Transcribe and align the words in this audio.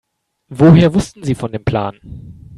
Woher 0.49 0.95
wussten 0.95 1.23
Sie 1.23 1.35
von 1.35 1.51
dem 1.51 1.63
Plan? 1.63 1.93